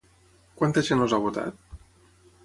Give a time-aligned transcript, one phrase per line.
[0.61, 1.77] Quanta gent els ha votat?